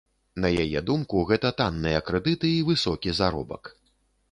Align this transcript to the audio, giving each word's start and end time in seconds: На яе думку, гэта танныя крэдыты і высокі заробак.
На 0.45 0.49
яе 0.63 0.79
думку, 0.87 1.19
гэта 1.33 1.51
танныя 1.59 2.01
крэдыты 2.09 2.53
і 2.55 2.65
высокі 2.73 3.17
заробак. 3.21 3.63